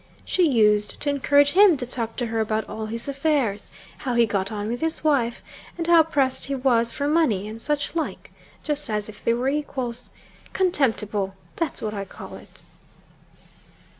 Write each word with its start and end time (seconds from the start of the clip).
She 0.25 0.49
used 0.49 0.99
to 1.01 1.11
encourage 1.11 1.51
him 1.51 1.77
to 1.77 1.85
talk 1.85 2.15
to 2.15 2.25
her 2.25 2.39
about 2.39 2.67
all 2.67 2.87
his 2.87 3.07
affairs 3.07 3.69
how 3.99 4.15
he 4.15 4.25
got 4.25 4.51
on 4.51 4.67
with 4.67 4.81
his 4.81 5.03
wife, 5.03 5.43
and 5.77 5.85
how 5.85 6.01
pressed 6.01 6.45
he 6.45 6.55
was 6.55 6.91
for 6.91 7.07
money, 7.07 7.47
and 7.47 7.61
such 7.61 7.93
like 7.95 8.31
just 8.63 8.89
as 8.89 9.09
if 9.09 9.23
they 9.23 9.35
were 9.35 9.47
equals. 9.47 10.09
Contemptible 10.53 11.35
that's 11.55 11.83
what 11.83 11.93
I 11.93 12.05
call 12.05 12.33
it.' 12.33 12.63